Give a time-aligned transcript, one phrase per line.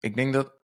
[0.00, 0.60] Ik denk dat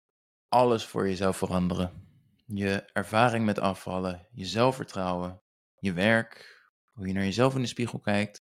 [0.49, 2.11] alles voor je zou veranderen.
[2.47, 5.43] Je ervaring met afvallen, je zelfvertrouwen,
[5.79, 6.61] je werk,
[6.91, 8.43] hoe je naar jezelf in de spiegel kijkt,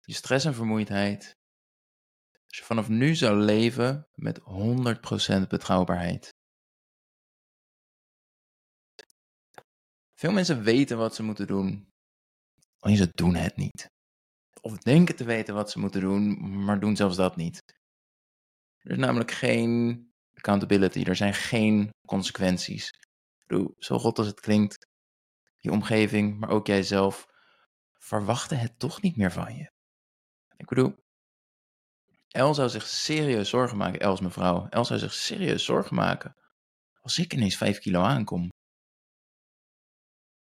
[0.00, 1.36] je stress en vermoeidheid.
[2.46, 6.36] Als je vanaf nu zou leven met 100% betrouwbaarheid.
[10.14, 11.92] Veel mensen weten wat ze moeten doen,
[12.78, 13.90] alleen ze doen het niet.
[14.60, 17.62] Of denken te weten wat ze moeten doen, maar doen zelfs dat niet.
[18.78, 20.06] Er is namelijk geen
[20.38, 22.90] accountability, er zijn geen consequenties.
[23.46, 24.86] Doe, zo rot als het klinkt,
[25.56, 27.26] je omgeving, maar ook jijzelf,
[27.98, 29.70] verwachten het toch niet meer van je.
[30.56, 30.94] Ik bedoel,
[32.28, 36.34] El zou zich serieus zorgen maken, Els mevrouw, El zou zich serieus zorgen maken
[37.00, 38.48] als ik ineens 5 kilo aankom.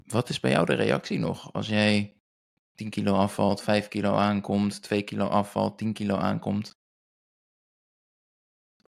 [0.05, 2.21] Wat is bij jou de reactie nog als jij
[2.74, 6.77] 10 kilo afvalt, 5 kilo aankomt, 2 kilo afvalt, 10 kilo aankomt?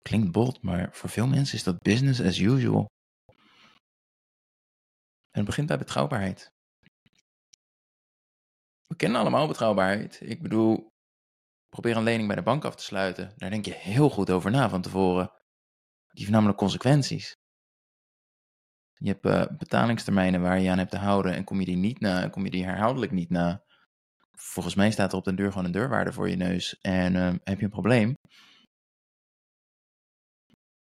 [0.06, 2.86] Klinkt bot, maar voor veel mensen is dat business as usual.
[5.30, 6.48] En het begint bij betrouwbaarheid.
[8.86, 10.20] We kennen allemaal betrouwbaarheid.
[10.20, 10.88] Ik bedoel,
[11.68, 13.32] probeer een lening bij de bank af te sluiten.
[13.36, 15.30] Daar denk je heel goed over na van tevoren.
[16.08, 17.32] Die heeft namelijk consequenties.
[18.92, 22.00] Je hebt uh, betalingstermijnen waar je aan hebt te houden en kom je die niet
[22.00, 23.64] na, kom je die herhaaldelijk niet na.
[24.32, 27.34] Volgens mij staat er op de deur gewoon een deurwaarde voor je neus en uh,
[27.44, 28.14] heb je een probleem.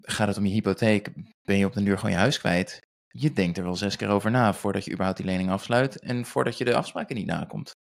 [0.01, 2.79] Gaat het om je hypotheek, ben je op de duur gewoon je huis kwijt.
[3.07, 6.25] Je denkt er wel zes keer over na voordat je überhaupt die lening afsluit en
[6.25, 7.71] voordat je de afspraken niet nakomt.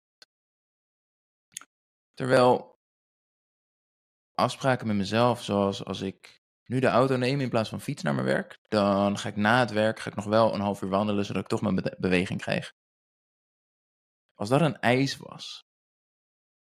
[2.15, 2.79] Terwijl
[4.35, 8.15] afspraken met mezelf, zoals als ik nu de auto neem in plaats van fiets naar
[8.15, 10.89] mijn werk, dan ga ik na het werk ga ik nog wel een half uur
[10.89, 12.73] wandelen, zodat ik toch mijn beweging krijg.
[14.35, 15.65] Als dat een eis was,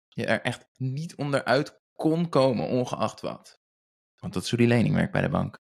[0.08, 3.59] je er echt niet onderuit kon komen, ongeacht wat,
[4.20, 5.56] want dat is hoe die lening werkt bij de bank,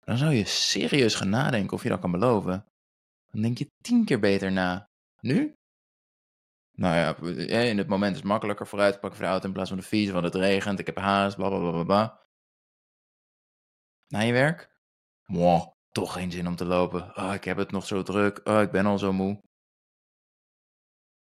[0.00, 2.66] dan zou je serieus gaan nadenken of je dat kan beloven.
[3.30, 4.88] Dan denk je tien keer beter na.
[5.20, 5.54] Nu?
[6.72, 7.16] Nou ja,
[7.62, 9.78] in het moment is het makkelijker vooruit te pakken voor de auto in plaats van
[9.78, 12.26] de fiets, want het regent, ik heb haast, bla bla bla bla.
[14.08, 14.70] Na je werk?
[15.24, 17.16] Mwah, toch geen zin om te lopen.
[17.16, 18.40] Oh, ik heb het nog zo druk.
[18.44, 19.40] Oh, ik ben al zo moe.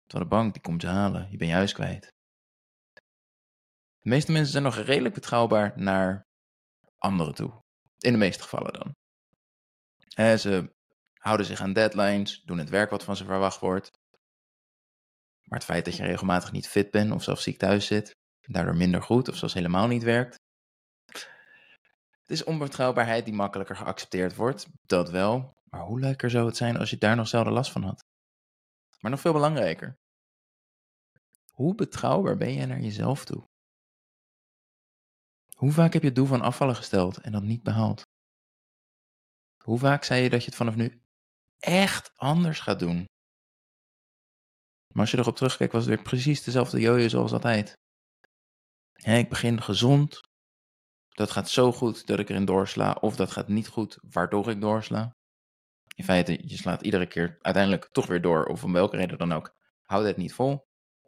[0.06, 1.30] Terwijl de bank, die komt je halen.
[1.30, 2.12] Je bent je kwijt.
[3.98, 6.22] De meeste mensen zijn nog redelijk betrouwbaar naar
[7.00, 7.62] anderen toe.
[7.98, 10.38] In de meeste gevallen dan.
[10.38, 10.72] ze
[11.14, 13.90] houden zich aan deadlines, doen het werk wat van ze verwacht wordt.
[15.42, 18.76] Maar het feit dat je regelmatig niet fit bent of zelfs ziek thuis zit, daardoor
[18.76, 20.38] minder goed of zelfs helemaal niet werkt.
[22.30, 25.58] Het is onbetrouwbaarheid die makkelijker geaccepteerd wordt, dat wel.
[25.64, 28.04] Maar hoe leuker zou het zijn als je daar nog zelden last van had?
[29.00, 29.98] Maar nog veel belangrijker.
[31.50, 33.49] Hoe betrouwbaar ben je naar jezelf toe?
[35.60, 38.02] Hoe vaak heb je het doel van afvallen gesteld en dat niet behaald?
[39.64, 41.02] Hoe vaak zei je dat je het vanaf nu
[41.58, 43.04] echt anders gaat doen?
[44.92, 47.72] Maar als je erop terugkijkt, was het weer precies dezelfde jojo zoals altijd.
[48.92, 50.20] ik begin gezond.
[51.08, 52.92] Dat gaat zo goed dat ik erin doorsla.
[52.92, 55.10] Of dat gaat niet goed, waardoor ik doorsla.
[55.94, 58.44] In feite, je slaat iedere keer uiteindelijk toch weer door.
[58.44, 59.54] Of om welke reden dan ook.
[59.80, 60.66] Houd het niet vol.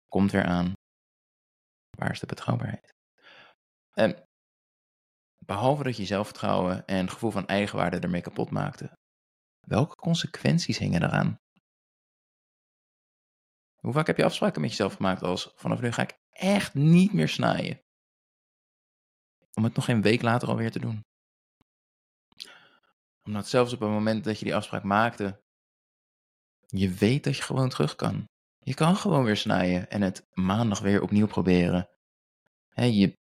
[0.09, 0.73] Komt weer aan.
[1.99, 2.95] Waar is de betrouwbaarheid?
[3.93, 4.31] En
[5.45, 8.93] behalve dat je zelfvertrouwen en gevoel van eigenwaarde ermee kapot maakte,
[9.61, 11.37] welke consequenties hingen eraan?
[13.77, 17.13] Hoe vaak heb je afspraken met jezelf gemaakt als vanaf nu ga ik echt niet
[17.13, 17.81] meer snijden?
[19.55, 21.01] Om het nog geen week later alweer te doen.
[23.23, 25.41] Omdat zelfs op het moment dat je die afspraak maakte,
[26.67, 28.25] je weet dat je gewoon terug kan.
[28.59, 31.89] Je kan gewoon weer snijden en het maandag weer opnieuw proberen.
[32.75, 33.21] je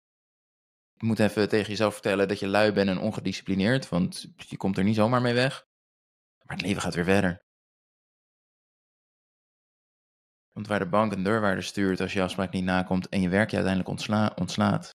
[1.03, 4.83] moet even tegen jezelf vertellen dat je lui bent en ongedisciplineerd, want je komt er
[4.83, 5.65] niet zomaar mee weg.
[6.45, 7.43] Maar het leven gaat weer verder.
[10.51, 13.49] Want waar de bank een deurwaarder stuurt als je afspraak niet nakomt en je werk
[13.49, 14.95] je uiteindelijk ontsla ontslaat.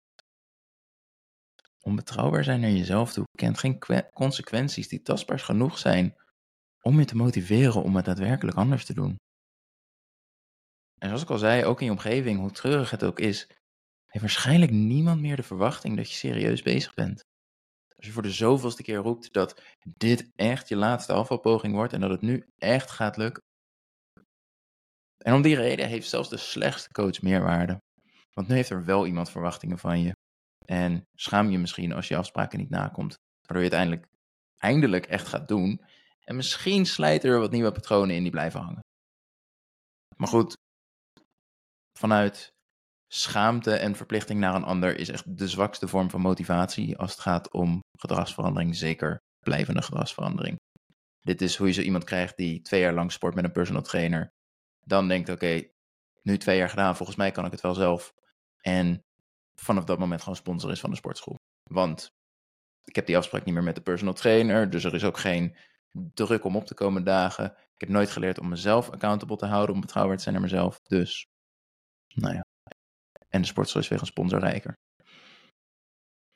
[1.79, 3.79] Onbetrouwbaar zijn naar jezelf toe kent geen
[4.13, 6.15] consequenties die tastbaar genoeg zijn
[6.81, 9.15] om je te motiveren om het daadwerkelijk anders te doen.
[10.97, 13.49] En zoals ik al zei, ook in je omgeving, hoe treurig het ook is,
[14.07, 17.23] heeft waarschijnlijk niemand meer de verwachting dat je serieus bezig bent.
[17.95, 19.61] Als je voor de zoveelste keer roept dat
[19.97, 23.43] dit echt je laatste afvalpoging wordt en dat het nu echt gaat lukken,
[25.17, 27.81] en om die reden heeft zelfs de slechtste coach meerwaarde.
[28.33, 30.15] Want nu heeft er wel iemand verwachtingen van je.
[30.65, 33.15] En schaam je misschien als je afspraken niet nakomt.
[33.41, 34.07] Waardoor je het
[34.57, 35.81] eindelijk, echt gaat doen.
[36.23, 38.83] En misschien slijten er wat nieuwe patronen in die blijven hangen.
[40.17, 40.57] Maar goed,
[41.97, 42.53] vanuit
[43.07, 47.19] schaamte en verplichting naar een ander is echt de zwakste vorm van motivatie als het
[47.19, 50.55] gaat om gedragsverandering, zeker blijvende gedragsverandering.
[51.21, 53.81] Dit is hoe je zo iemand krijgt die twee jaar lang sport met een personal
[53.81, 54.33] trainer.
[54.79, 55.63] Dan denkt, oké,
[56.21, 58.13] nu twee jaar gedaan, volgens mij kan ik het wel zelf.
[58.61, 59.01] En
[59.61, 61.35] vanaf dat moment gewoon sponsor is van de sportschool.
[61.63, 62.11] Want
[62.83, 65.57] ik heb die afspraak niet meer met de personal trainer, dus er is ook geen
[65.91, 67.45] druk om op te komen dagen.
[67.45, 70.79] Ik heb nooit geleerd om mezelf accountable te houden, om betrouwbaar te zijn naar mezelf.
[70.79, 71.27] Dus,
[72.13, 72.46] nou ja.
[73.37, 74.73] En de sportschool is weer een sponsor rijker.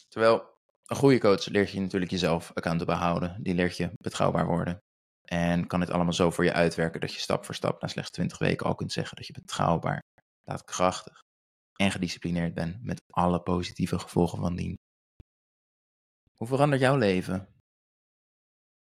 [0.07, 3.43] Terwijl een goede coach leert je natuurlijk jezelf accountable houden.
[3.43, 4.79] Die leert je betrouwbaar worden.
[5.21, 8.11] En kan het allemaal zo voor je uitwerken dat je stap voor stap na slechts
[8.11, 9.99] 20 weken al kunt zeggen dat je betrouwbaar,
[10.43, 11.21] daadkrachtig
[11.75, 14.75] en gedisciplineerd bent met alle positieve gevolgen van dien.
[16.33, 17.47] Hoe verandert jouw leven?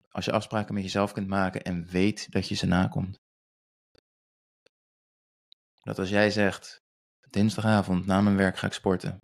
[0.08, 3.17] Als je afspraken met jezelf kunt maken en weet dat je ze nakomt.
[5.81, 6.85] Dat als jij zegt,
[7.31, 9.20] dinsdagavond na mijn werk ga ik sporten,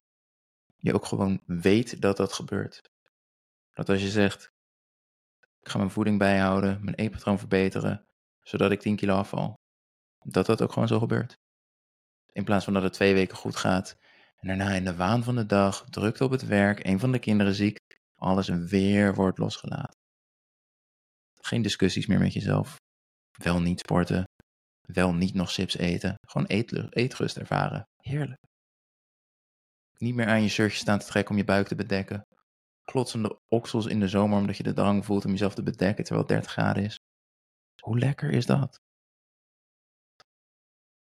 [0.77, 2.81] je ook gewoon weet dat dat gebeurt.
[3.73, 4.51] Dat als je zegt,
[5.61, 8.07] ik ga mijn voeding bijhouden, mijn eetpatroon verbeteren,
[8.43, 9.55] zodat ik 10 kilo afval,
[10.19, 11.35] dat dat ook gewoon zo gebeurt.
[12.33, 13.97] In plaats van dat het twee weken goed gaat
[14.37, 17.19] en daarna in de waan van de dag, drukte op het werk, een van de
[17.19, 17.79] kinderen ziek,
[18.15, 20.01] alles weer wordt losgelaten.
[21.41, 22.77] Geen discussies meer met jezelf.
[23.31, 24.25] Wel niet sporten.
[24.81, 26.15] Wel niet nog chips eten.
[26.27, 26.47] Gewoon
[26.91, 27.85] eetrust ervaren.
[28.03, 28.41] Heerlijk.
[29.99, 32.27] Niet meer aan je shirtje staan te trekken om je buik te bedekken.
[32.85, 36.27] Klotsende oksels in de zomer omdat je de drang voelt om jezelf te bedekken terwijl
[36.27, 36.99] het 30 graden is.
[37.81, 38.77] Hoe lekker is dat?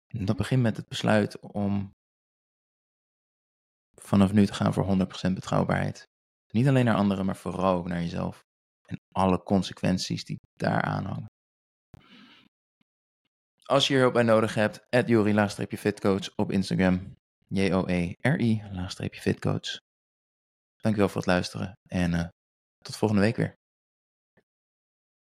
[0.07, 1.91] En dat begint met het besluit om
[3.95, 4.85] vanaf nu te gaan voor
[5.29, 6.03] 100% betrouwbaarheid.
[6.47, 8.41] Niet alleen naar anderen, maar vooral ook naar jezelf.
[8.85, 11.32] En alle consequenties die daaraan hangen.
[13.63, 17.15] Als je hier hulp bij nodig hebt, add Jori-fitcoach op Instagram.
[17.47, 19.79] J-O-E-R-I-fitcoach.
[20.77, 22.27] Dankjewel voor het luisteren en uh,
[22.77, 23.61] tot volgende week weer.